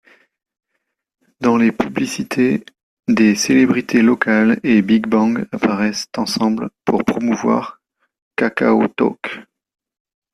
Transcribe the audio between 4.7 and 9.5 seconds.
Big Bang apparaissent ensemble pour promouvoir KakaoTalk.